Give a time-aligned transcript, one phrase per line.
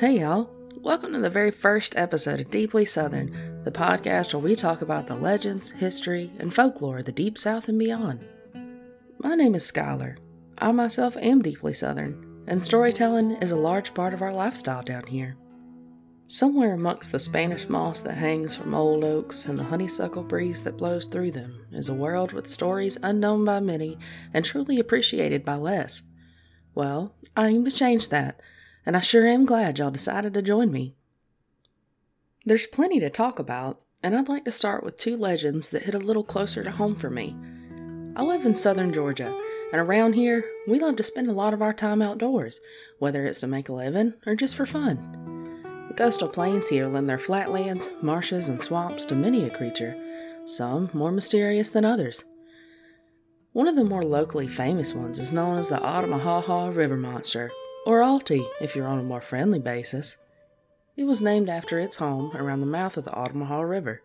[0.00, 0.48] Hey, y'all.
[0.76, 5.06] Welcome to the very first episode of Deeply Southern, the podcast where we talk about
[5.06, 8.24] the legends, history, and folklore of the Deep South and beyond.
[9.18, 10.16] My name is Skylar.
[10.56, 15.04] I myself am deeply Southern, and storytelling is a large part of our lifestyle down
[15.06, 15.36] here.
[16.28, 20.78] Somewhere amongst the Spanish moss that hangs from old oaks and the honeysuckle breeze that
[20.78, 23.98] blows through them is a world with stories unknown by many
[24.32, 26.04] and truly appreciated by less.
[26.74, 28.40] Well, I aim to change that,
[28.86, 30.94] and I sure am glad y'all decided to join me.
[32.44, 35.94] There's plenty to talk about, and I'd like to start with two legends that hit
[35.94, 37.36] a little closer to home for me.
[38.16, 39.34] I live in southern Georgia,
[39.72, 42.60] and around here, we love to spend a lot of our time outdoors,
[42.98, 45.58] whether it's to make a living or just for fun.
[45.88, 49.96] The coastal plains here lend their flatlands, marshes, and swamps to many a creature,
[50.46, 52.24] some more mysterious than others.
[53.52, 57.50] One of the more locally famous ones is known as the Altamaha River Monster,
[57.86, 60.16] or Alti if you're on a more friendly basis.
[60.96, 64.02] It was named after its home around the mouth of the Altamaha River.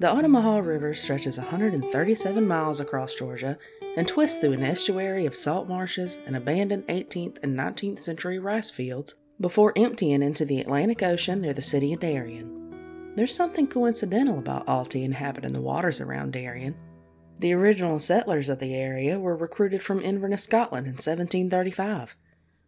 [0.00, 3.58] The Altamaha River stretches 137 miles across Georgia
[3.96, 8.70] and twists through an estuary of salt marshes and abandoned 18th and 19th century rice
[8.70, 13.12] fields before emptying into the Atlantic Ocean near the city of Darien.
[13.16, 16.76] There's something coincidental about Alti inhabiting the waters around Darien.
[17.40, 22.16] The original settlers of the area were recruited from Inverness, Scotland in 1735.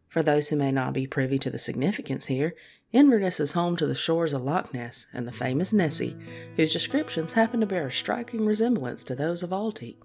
[0.08, 2.54] For those who may not be privy to the significance here,
[2.92, 6.16] Inverness is home to the shores of Loch Ness and the famous Nessie,
[6.56, 9.98] whose descriptions happen to bear a striking resemblance to those of Alti.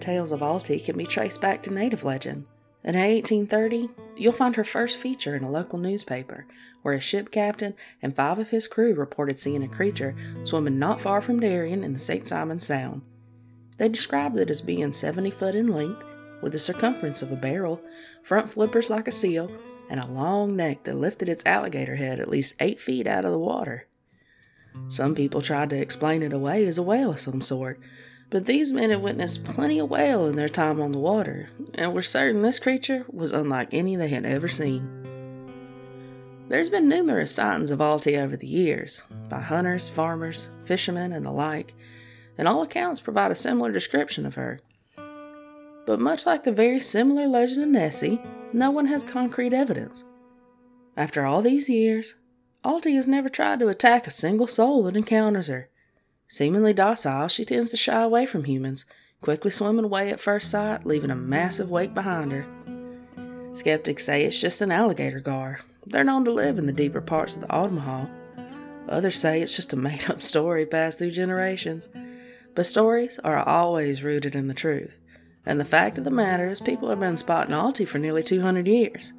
[0.00, 2.46] Tales of Alti can be traced back to native legend,
[2.82, 6.46] and in 1830, you'll find her first feature in a local newspaper,
[6.82, 11.00] where a ship captain and five of his crew reported seeing a creature swimming not
[11.00, 12.26] far from Darien in the St.
[12.28, 13.02] Simon Sound.
[13.78, 16.04] They described it as being 70 foot in length,
[16.42, 17.80] with the circumference of a barrel,
[18.22, 19.50] front flippers like a seal,
[19.88, 23.32] and a long neck that lifted its alligator head at least eight feet out of
[23.32, 23.86] the water.
[24.88, 27.80] Some people tried to explain it away as a whale of some sort,
[28.30, 31.92] but these men had witnessed plenty of whale in their time on the water, and
[31.92, 35.04] were certain this creature was unlike any they had ever seen.
[36.48, 41.32] There's been numerous sightings of Alti over the years, by hunters, farmers, fishermen, and the
[41.32, 41.74] like,
[42.36, 44.60] and all accounts provide a similar description of her.
[45.86, 48.20] But much like the very similar legend of Nessie,
[48.52, 50.04] no one has concrete evidence.
[50.96, 52.14] After all these years,
[52.62, 55.68] Alti has never tried to attack a single soul that encounters her.
[56.28, 58.86] Seemingly docile, she tends to shy away from humans,
[59.20, 62.46] quickly swimming away at first sight, leaving a massive wake behind her.
[63.52, 65.60] Skeptics say it's just an alligator gar.
[65.86, 68.06] They're known to live in the deeper parts of the Altamaha.
[68.88, 71.88] Others say it's just a made up story passed through generations.
[72.54, 74.96] But stories are always rooted in the truth.
[75.46, 78.66] And the fact of the matter is, people have been spotting Alti for nearly 200
[78.66, 79.12] years.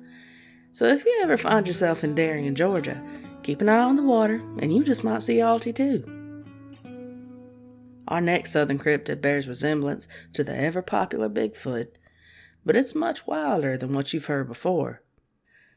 [0.71, 3.01] So if you ever find yourself in Darien, Georgia,
[3.43, 6.14] keep an eye on the water, and you just might see Alti too.
[8.07, 11.87] Our next southern cryptid bears resemblance to the ever popular Bigfoot,
[12.65, 15.01] but it's much wilder than what you've heard before.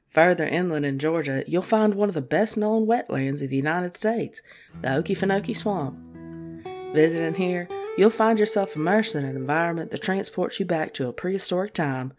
[0.09, 3.95] Further inland in Georgia, you'll find one of the best known wetlands of the United
[3.95, 4.41] States,
[4.81, 5.99] the Okefenokee Swamp.
[6.95, 7.69] Visiting here,
[7.99, 12.15] you'll find yourself immersed in an environment that transports you back to a prehistoric time,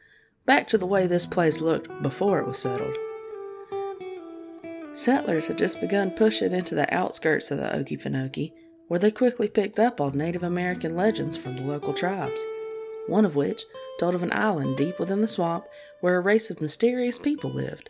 [0.45, 2.95] back to the way this place looked before it was settled.
[4.93, 8.53] Settlers had just begun pushing into the outskirts of the Okefenokee,
[8.89, 12.41] where they quickly picked up on Native American legends from the local tribes,
[13.07, 13.63] one of which
[13.99, 15.63] told of an island deep within the swamp
[16.01, 17.87] where a race of mysterious people lived.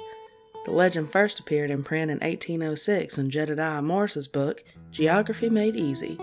[0.66, 6.18] The legend first appeared in print in 1806 in Jedediah Morris's book, Geography Made Easy.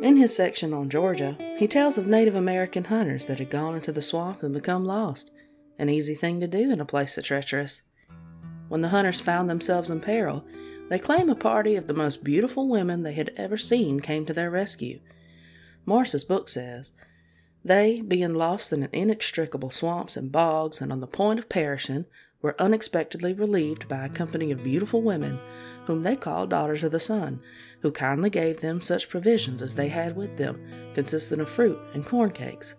[0.00, 3.92] In his section on Georgia, he tells of Native American hunters that had gone into
[3.92, 5.30] the swamp and become lost,
[5.78, 7.82] an easy thing to do in a place so treacherous.
[8.68, 10.44] When the hunters found themselves in peril,
[10.88, 14.32] they claim a party of the most beautiful women they had ever seen came to
[14.32, 15.00] their rescue.
[15.84, 16.92] Morris's book says,
[17.64, 22.06] They, being lost in inextricable swamps and bogs and on the point of perishing,
[22.42, 25.40] were unexpectedly relieved by a company of beautiful women,
[25.86, 27.40] whom they called daughters of the sun,
[27.80, 30.60] who kindly gave them such provisions as they had with them,
[30.94, 32.74] consisting of fruit and corn cakes.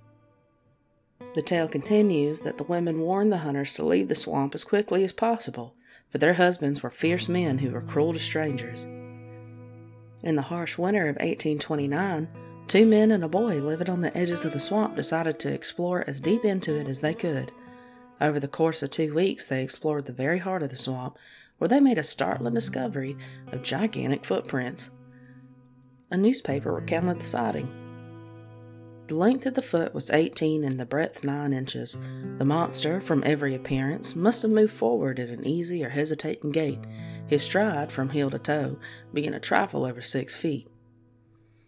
[1.35, 5.03] The tale continues that the women warned the hunters to leave the swamp as quickly
[5.03, 5.75] as possible,
[6.09, 8.85] for their husbands were fierce men who were cruel to strangers.
[10.23, 12.27] In the harsh winter of 1829,
[12.67, 16.03] two men and a boy living on the edges of the swamp decided to explore
[16.07, 17.51] as deep into it as they could.
[18.19, 21.17] Over the course of two weeks, they explored the very heart of the swamp,
[21.59, 23.15] where they made a startling discovery
[23.51, 24.89] of gigantic footprints.
[26.09, 27.86] A newspaper recounted the sighting.
[29.07, 31.97] The length of the foot was 18 and the breadth 9 inches.
[32.39, 36.79] The monster, from every appearance, must have moved forward at an easy or hesitating gait,
[37.25, 38.77] his stride, from heel to toe,
[39.13, 40.67] being a trifle over six feet.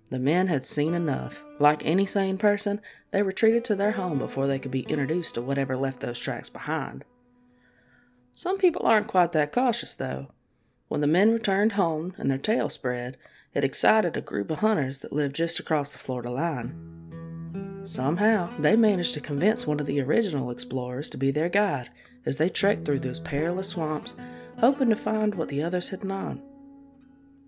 [0.10, 1.42] The men had seen enough.
[1.60, 2.82] Like any sane person,
[3.12, 6.50] they retreated to their home before they could be introduced to whatever left those tracks
[6.50, 7.06] behind.
[8.34, 10.28] Some people aren't quite that cautious, though.
[10.90, 13.16] When the men returned home and their tales spread,
[13.54, 17.09] it excited a group of hunters that lived just across the Florida line.
[17.90, 21.90] Somehow, they managed to convince one of the original explorers to be their guide
[22.24, 24.14] as they trekked through those perilous swamps,
[24.60, 26.40] hoping to find what the others had known.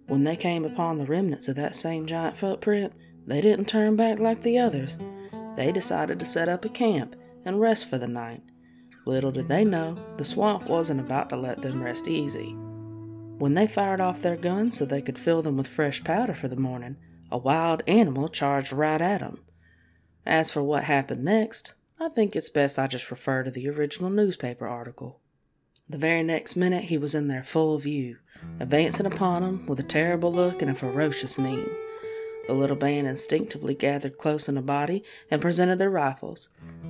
[0.08, 2.92] When they came upon the remnants of that same giant footprint,
[3.28, 4.98] they didn't turn back like the others.
[5.58, 7.16] They decided to set up a camp
[7.46, 8.42] and rest for the night.
[9.06, 12.54] Little did they know, the swamp wasn't about to let them rest easy.
[13.38, 16.48] When they fired off their guns so they could fill them with fresh powder for
[16.48, 16.98] the morning,
[17.32, 19.38] a wild animal charged right at them.
[20.26, 24.10] As for what happened next, I think it's best I just refer to the original
[24.10, 25.20] newspaper article.
[25.90, 28.18] The very next minute he was in their full view,
[28.60, 31.70] advancing upon them with a terrible look and a ferocious mien.
[32.48, 36.50] The little band instinctively gathered close in a body and presented their rifles.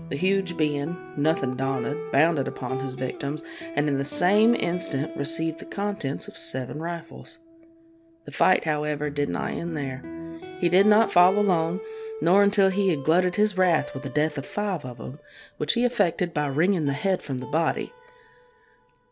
[0.09, 3.43] The huge being, nothing daunted, bounded upon his victims,
[3.75, 7.39] and in the same instant received the contents of seven rifles.
[8.25, 10.20] The fight, however, did not end there.
[10.61, 11.81] He did not fall alone,
[12.21, 15.17] nor until he had glutted his wrath with the death of five of them,
[15.57, 17.91] which he effected by wringing the head from the body.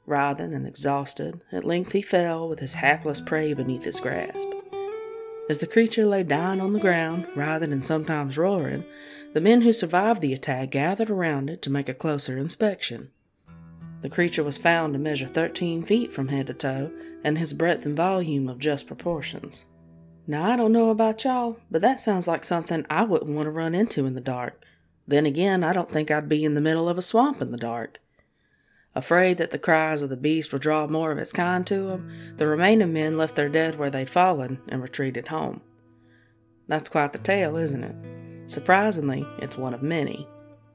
[0.05, 4.47] Writhing and exhausted, at length he fell with his hapless prey beneath his grasp.
[5.49, 8.85] As the creature lay dying on the ground, writhing and sometimes roaring,
[9.33, 13.09] the men who survived the attack gathered around it to make a closer inspection.
[14.01, 16.91] The creature was found to measure 13 feet from head to toe,
[17.23, 19.65] and his breadth and volume of just proportions.
[20.29, 23.51] Now, I don't know about y'all, but that sounds like something I wouldn't want to
[23.51, 24.63] run into in the dark.
[25.07, 27.57] Then again, I don't think I'd be in the middle of a swamp in the
[27.57, 27.99] dark.
[28.93, 32.35] Afraid that the cries of the beast would draw more of its kind to them,
[32.37, 35.61] the remaining men left their dead where they'd fallen and retreated home.
[36.67, 38.51] That's quite the tale, isn't it?
[38.51, 40.27] Surprisingly, it's one of many.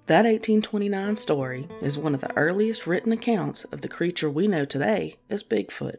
[0.07, 4.65] That 1829 story is one of the earliest written accounts of the creature we know
[4.65, 5.99] today as Bigfoot.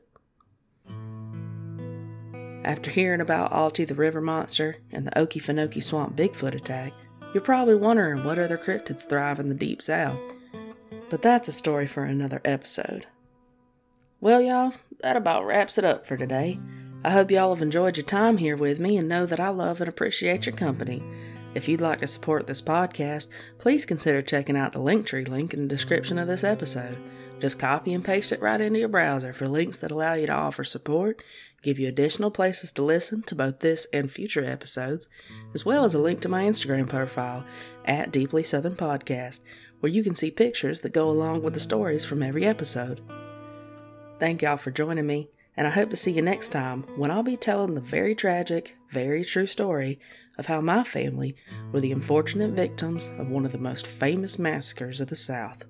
[2.65, 6.91] After hearing about Alti the river monster and the Okefenokee Swamp Bigfoot attack,
[7.33, 10.19] you're probably wondering what other cryptids thrive in the deep south
[11.09, 13.05] but that's a story for another episode.
[14.19, 16.59] Well, y'all, that about wraps it up for today.
[17.03, 19.79] I hope y'all have enjoyed your time here with me and know that I love
[19.79, 21.03] and appreciate your company.
[21.53, 23.29] If you'd like to support this podcast,
[23.59, 26.97] please consider checking out the Linktree link in the description of this episode.
[27.39, 30.33] Just copy and paste it right into your browser for links that allow you to
[30.33, 31.21] offer support,
[31.61, 35.09] give you additional places to listen to both this and future episodes,
[35.53, 37.45] as well as a link to my Instagram profile
[37.83, 39.41] at Deeply Southern Podcast,
[39.79, 43.01] where you can see pictures that go along with the stories from every episode.
[44.19, 47.23] Thank y'all for joining me, and I hope to see you next time when I'll
[47.23, 49.99] be telling the very tragic, very true story
[50.37, 51.35] of how my family
[51.71, 55.65] were the unfortunate victims of one of the most famous massacres of the South.